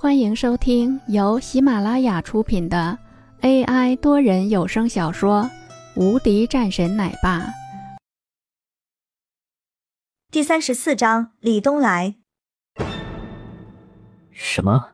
[0.00, 2.96] 欢迎收听由喜马拉雅出品的
[3.40, 5.50] AI 多人有声小说
[6.00, 7.40] 《无敌战神奶爸》
[10.30, 12.14] 第三十四章：李东来。
[14.30, 14.90] 什么？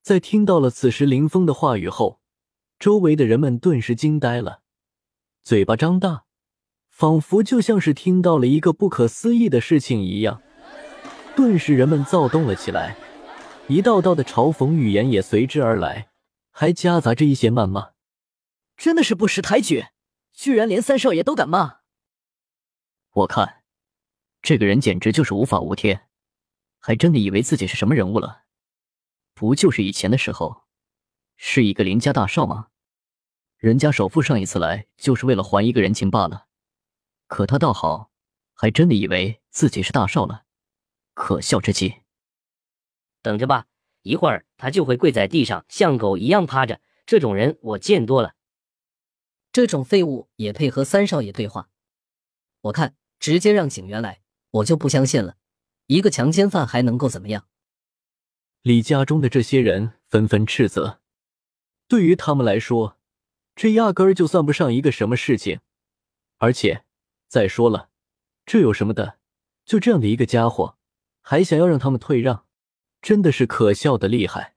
[0.00, 2.20] 在听到了此时林峰的话语后，
[2.78, 4.60] 周围的人们顿时惊呆了，
[5.42, 6.22] 嘴巴张大，
[6.88, 10.40] 仿佛就像是听到了一个不可思议的事情一样。
[11.34, 12.94] 顿时，人们躁动了起来。
[13.68, 16.10] 一道道的嘲讽语言也随之而来，
[16.50, 17.92] 还夹杂着一些谩骂。
[18.76, 19.86] 真的是不识抬举，
[20.32, 21.80] 居然连三少爷都敢骂！
[23.12, 23.62] 我看
[24.42, 26.08] 这个人简直就是无法无天，
[26.80, 28.42] 还真的以为自己是什么人物了？
[29.32, 30.64] 不就是以前的时候
[31.36, 32.68] 是一个林家大少吗？
[33.56, 36.48] 人家首富上一次来就是为了还一个人情罢了，
[37.28, 38.10] 可他倒好，
[38.54, 40.44] 还真的以为自己是大少了，
[41.14, 42.01] 可笑之极。
[43.22, 43.66] 等着吧，
[44.02, 46.80] 一会儿他就会跪在地上，像狗一样趴着。
[47.06, 48.34] 这种人我见多了，
[49.52, 51.70] 这种废物也配和三少爷对话？
[52.62, 55.36] 我看直接让警员来，我就不相信了。
[55.86, 57.48] 一个强奸犯还能够怎么样？
[58.62, 61.00] 李家中的这些人纷纷斥责，
[61.88, 62.98] 对于他们来说，
[63.56, 65.60] 这压根儿就算不上一个什么事情。
[66.38, 66.84] 而且
[67.28, 67.90] 再说了，
[68.46, 69.18] 这有什么的？
[69.64, 70.78] 就这样的一个家伙，
[71.20, 72.46] 还想要让他们退让？
[73.02, 74.54] 真的是可笑的厉害。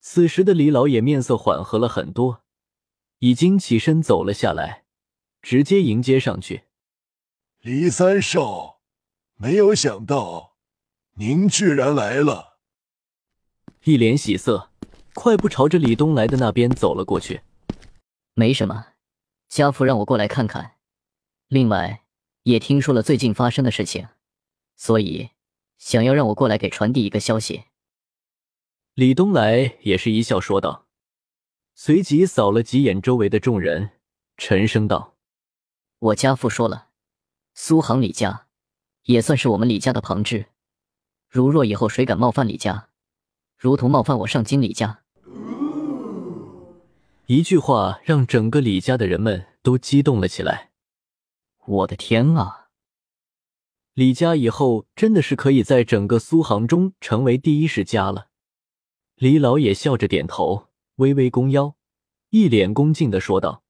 [0.00, 2.44] 此时的李老也面色缓和了很多，
[3.18, 4.84] 已经起身走了下来，
[5.42, 6.64] 直接迎接上去。
[7.60, 8.80] 李三少，
[9.34, 10.54] 没有想到
[11.16, 12.58] 您居然来了。
[13.84, 14.70] 一脸喜色，
[15.14, 17.40] 快步朝着李东来的那边走了过去。
[18.34, 18.92] 没什么，
[19.48, 20.76] 家父让我过来看看。
[21.48, 22.04] 另外，
[22.44, 24.06] 也听说了最近发生的事情，
[24.76, 25.30] 所以。
[25.78, 27.64] 想要让我过来给传递一个消息，
[28.94, 30.86] 李东来也是一笑说道，
[31.74, 33.90] 随即扫了几眼周围的众人，
[34.36, 35.14] 沉声道
[36.00, 36.88] ：“我家父说了，
[37.54, 38.46] 苏杭李家
[39.04, 40.46] 也算是我们李家的旁支，
[41.28, 42.88] 如若以后谁敢冒犯李家，
[43.56, 45.04] 如同冒犯我上京李家。”
[47.26, 50.70] 一句话让整个李家的人们都激动了起来。
[51.66, 52.57] 我的天啊！
[53.98, 58.28] 李家以后真的是可以在整个苏杭中成为第一世家了。
[59.16, 61.74] 李老也笑着点头，微微弓腰，
[62.30, 63.64] 一脸恭敬的说道：“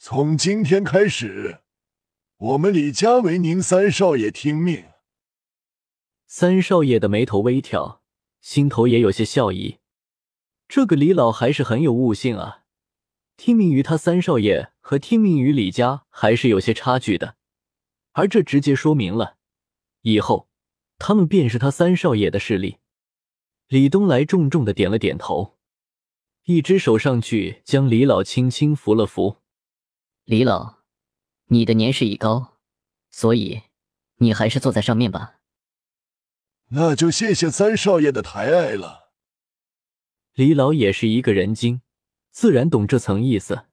[0.00, 1.58] 从今天开始，
[2.38, 4.82] 我们李家为您三少爷听命。”
[6.26, 8.00] 三少爷的眉头微挑，
[8.40, 9.76] 心头也有些笑意。
[10.66, 12.62] 这个李老还是很有悟性啊，
[13.36, 17.36] 听命于他三少爷和听命于李家还是有些差距的。
[18.14, 19.36] 而这直接说明了，
[20.00, 20.48] 以后
[20.98, 22.78] 他们便是他三少爷的势力。
[23.68, 25.58] 李东来重重的点了点头，
[26.44, 29.42] 一只手上去将李老轻轻扶了扶。
[30.24, 30.78] 李老，
[31.46, 32.58] 你的年事已高，
[33.10, 33.62] 所以
[34.16, 35.40] 你还是坐在上面吧。
[36.68, 39.12] 那就谢谢三少爷的抬爱了。
[40.34, 41.82] 李老也是一个人精，
[42.30, 43.66] 自然懂这层意思。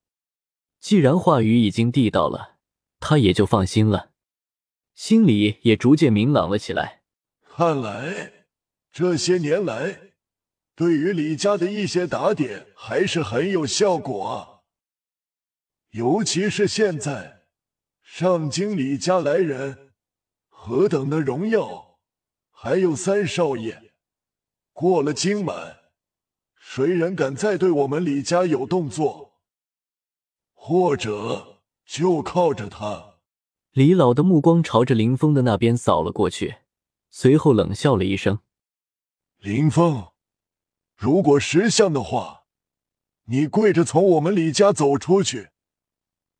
[0.79, 2.57] 既然话语已经地道了，
[2.99, 4.10] 他也就放心了。
[5.01, 7.01] 心里也逐渐明朗了起来。
[7.41, 8.45] 看来
[8.91, 10.11] 这些年来，
[10.75, 14.61] 对于李家的一些打点还是很有效果啊。
[15.89, 17.47] 尤其是现在
[18.03, 19.93] 上京李家来人，
[20.49, 21.97] 何等的荣耀！
[22.51, 23.93] 还有三少爷
[24.71, 25.77] 过了今晚，
[26.59, 29.41] 谁人敢再对我们李家有动作，
[30.53, 33.10] 或者就靠着他。
[33.73, 36.57] 李老的目光朝着林峰的那边扫了过去，
[37.09, 38.39] 随后冷笑了一声
[39.39, 40.11] ：“林峰，
[40.97, 42.43] 如果识相的话，
[43.27, 45.51] 你跪着从我们李家走出去，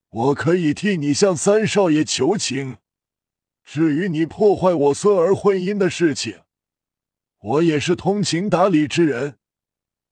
[0.10, 2.80] 我可以替你向三少爷求情。
[3.64, 6.42] 至于你破坏我孙儿婚姻的事情，
[7.40, 9.38] 我也是通情达理之人，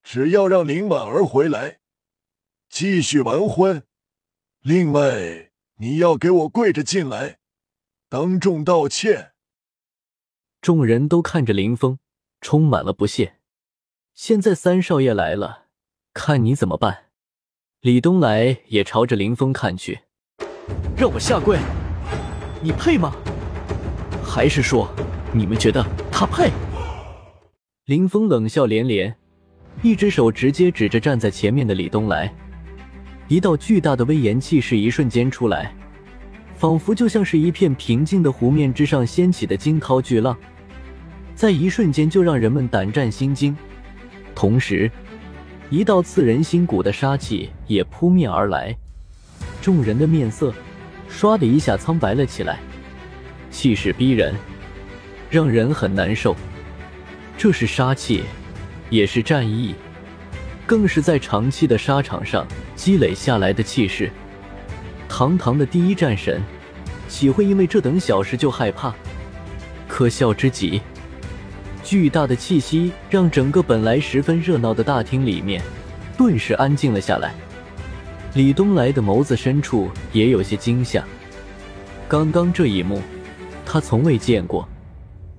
[0.02, 1.80] 只要让林婉儿回来，
[2.70, 3.82] 继续完婚。
[4.62, 5.48] 另外。”
[5.82, 7.38] 你要给我跪着进来，
[8.10, 9.30] 当众道歉。
[10.60, 11.98] 众人都看着林峰，
[12.42, 13.36] 充满了不屑。
[14.12, 15.68] 现在三少爷来了，
[16.12, 17.06] 看你怎么办。
[17.80, 20.00] 李东来也朝着林峰看去，
[20.98, 21.58] 让我下跪，
[22.60, 23.16] 你配吗？
[24.22, 24.86] 还是说
[25.32, 25.82] 你们觉得
[26.12, 26.50] 他配？
[27.86, 29.16] 林峰冷笑连连，
[29.82, 32.30] 一只手直接指着站在前面的李东来。
[33.30, 35.72] 一道巨大的威严气势一瞬间出来，
[36.56, 40.36] 仿佛就像是一片平静的湖面之上掀起的惊涛巨浪。
[41.36, 43.56] 在一瞬间就让人们胆战心惊。
[44.34, 44.90] 同时，
[45.70, 48.76] 一道刺人心骨的杀气也扑面而来，
[49.62, 50.52] 众人的面色
[51.08, 52.58] 唰的一下苍白了起来，
[53.48, 54.34] 气势逼人，
[55.30, 56.34] 让人很难受。
[57.38, 58.24] 这是杀气，
[58.90, 59.76] 也是战意，
[60.70, 62.46] 更是在长期的沙场上
[62.76, 64.08] 积累下来的气势。
[65.08, 66.40] 堂堂的第一战神，
[67.08, 68.94] 岂会因为这等小事就害怕？
[69.88, 70.80] 可笑之极！
[71.82, 75.60] 巨大的气息让整个本来十分热闹的大厅里面
[76.16, 77.34] 顿时安静了下来。
[78.34, 81.04] 李东来的眸子深处也有些惊吓。
[82.06, 83.02] 刚刚这一幕，
[83.66, 84.68] 他从未见过，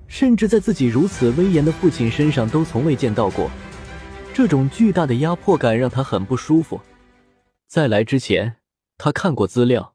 [0.08, 3.50] 甚至在自己如此威严的父亲身上都从未见到过。
[4.34, 6.80] 这种巨大的压迫感让他很不舒服。
[7.66, 8.56] 在来之前，
[8.96, 9.94] 他看过资料，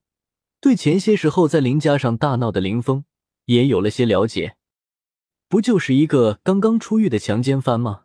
[0.61, 3.03] 对前些时候在林家上大闹的林峰
[3.45, 4.55] 也有了些了解。
[5.47, 8.03] 不就是一个刚刚出狱的强奸犯吗？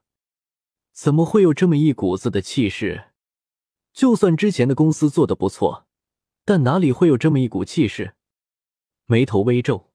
[0.92, 3.10] 怎么会有这么一股子的气势？
[3.92, 5.86] 就算之前的公司做的不错，
[6.46, 8.14] 但哪里会有这么一股气势？
[9.04, 9.90] 眉头微皱，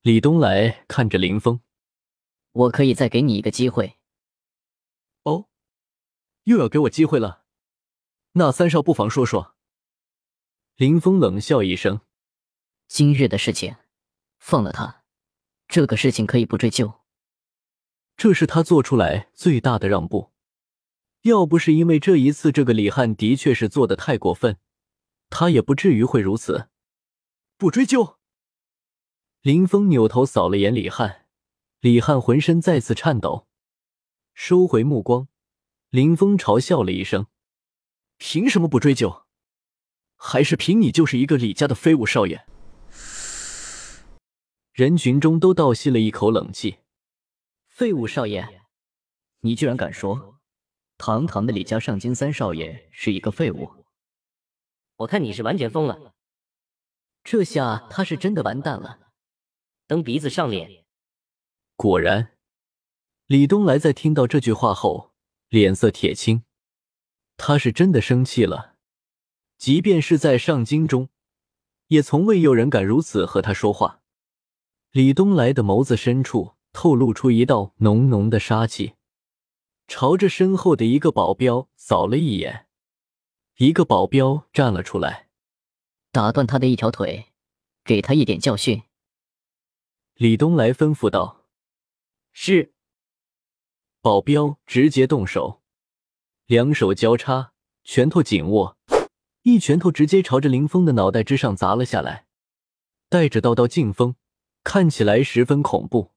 [0.00, 1.60] 李东来看着林峰
[2.52, 3.96] ：“我可以再给你一个机会。”
[6.50, 7.44] 哦，又要给我机会了？
[8.32, 9.54] 那三少不妨说说。
[10.74, 12.00] 林峰冷笑一声
[12.88, 13.76] ：“今日的事情，
[14.38, 15.04] 放了他。”
[15.68, 17.02] 这个事情可以不追究，
[18.16, 20.32] 这是他做出来最大的让步。
[21.22, 24.58] 要不是因为这一次这个李汉的确是做的太过分，
[25.28, 26.68] 他也不至于会如此。
[27.56, 28.18] 不追究。
[29.42, 31.26] 林峰扭头扫了眼李汉，
[31.78, 33.46] 李汉浑身再次颤抖，
[34.34, 35.28] 收回目光。
[35.90, 37.26] 林峰嘲笑了一声
[38.16, 39.26] ：“凭什么不追究？
[40.14, 42.46] 还是凭你就是一个李家的废物少爷？”
[44.72, 46.78] 人群中都倒吸了一口冷气。
[47.66, 48.62] 废物少爷，
[49.40, 50.38] 你居然敢说
[50.96, 53.84] 堂堂的李家上京三少爷是一个废物？
[54.98, 56.14] 我看你是完全疯了。
[57.24, 59.12] 这下他是真的完蛋了，
[59.88, 60.84] 蹬鼻子上脸。
[61.74, 62.38] 果然，
[63.26, 65.09] 李东来在听到这句话后，
[65.50, 66.44] 脸色铁青。
[67.36, 68.76] 他是真的生气了。
[69.58, 71.10] 即便是在上京中，
[71.88, 74.00] 也从未有人敢如此和他说话。
[74.90, 78.94] 李东来的眸子深处透露出一道浓浓的杀气，
[79.86, 82.66] 朝着身后的一个保镖扫了一眼，
[83.58, 85.28] 一个保镖站了出来，
[86.10, 87.26] 打断他的一条腿，
[87.84, 88.82] 给他一点教训。
[90.14, 91.44] 李东来吩咐道
[92.32, 92.72] ：“是。”
[94.02, 95.60] 保镖直接动手，
[96.46, 97.52] 两手交叉，
[97.84, 98.78] 拳头紧握，
[99.42, 102.26] 一拳头直接朝着林峰的脑袋之上砸了下来，
[103.10, 104.16] 带着道道劲风。
[104.62, 106.12] 看起来十分恐怖，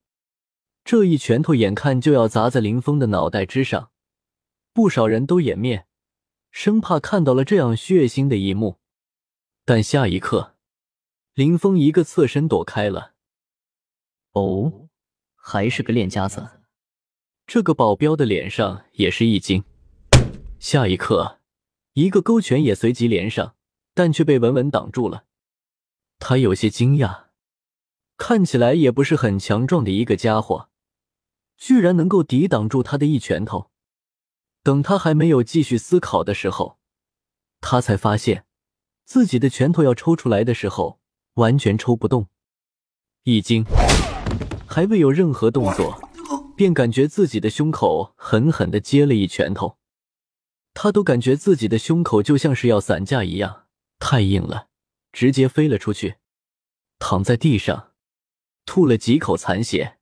[0.84, 3.92] 这一拳头眼看就要砸在林峰的脑袋之上，
[4.74, 5.88] 不少人都掩面，
[6.52, 8.80] 生怕看到了这样血腥的一幕。
[9.64, 10.58] 但下一刻，
[11.34, 13.14] 林峰一个侧身躲开了。
[14.34, 14.90] 哦，
[15.36, 16.63] 还是个练家子。
[17.46, 19.64] 这个保镖的脸上也是一惊。
[20.60, 21.40] 下一刻，
[21.94, 23.56] 一个勾拳也随即连上，
[23.94, 25.26] 但却被稳稳挡住了。
[26.20, 27.24] 他有些惊讶。
[28.16, 30.70] 看起来也不是很强壮的一个家伙，
[31.58, 33.72] 居然能够抵挡住他的一拳头。
[34.62, 36.78] 等他还没有继续思考的时候，
[37.60, 38.46] 他才发现
[39.04, 41.00] 自己的拳头要抽出来的时候，
[41.34, 42.28] 完全抽不动。
[43.24, 43.66] 一惊，
[44.66, 46.03] 还未有任何动作，
[46.56, 49.78] 便感觉自己的胸口狠狠的接了一拳头。
[50.74, 53.66] 他都感觉自己的胸口就像是要散架一样，
[54.00, 54.68] 太硬了，
[55.12, 56.16] 直接飞了出去，
[57.00, 57.92] 躺在地上。
[58.66, 59.98] 吐了几口残血。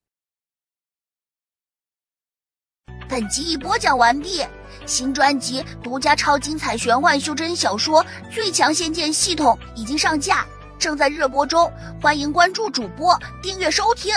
[3.10, 4.46] 本集已播讲完毕，
[4.86, 10.46] 新专辑独家超精彩玄幻修真小说《最强仙剑系统》已经上架，
[10.78, 14.14] 正在热播中，欢迎关注主播，订阅收听。